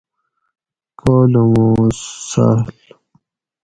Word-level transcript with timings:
کالماں 0.99 1.89
ساۤل 2.29 2.61